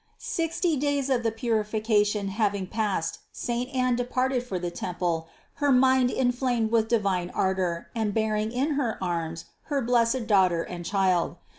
346. 0.17 0.33
Sixty 0.55 0.77
days 0.77 1.09
of 1.11 1.21
the 1.21 1.31
purification 1.31 2.29
having 2.29 2.65
passed, 2.65 3.19
saint 3.31 3.71
Anne 3.71 3.95
departed 3.95 4.41
for 4.41 4.57
the 4.57 4.71
temple, 4.71 5.27
her 5.61 5.71
mind 5.71 6.09
inflamed 6.09 6.71
with 6.71 6.87
divine 6.87 7.29
ardor 7.35 7.87
and 7.93 8.11
bearing 8.11 8.51
in 8.51 8.71
her 8.71 8.97
arms 8.99 9.45
her 9.65 9.79
blessed 9.79 10.25
Daugh 10.25 10.49
ter 10.49 10.63
and 10.63 10.85
Child. 10.85 11.35